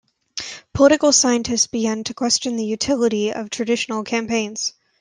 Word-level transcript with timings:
Political 0.73 1.11
scientists 1.11 1.67
began 1.67 2.03
to 2.05 2.15
question 2.15 2.55
the 2.55 2.65
utility 2.65 3.31
of 3.31 3.51
traditional 3.51 4.03
campaigns. 4.03 4.73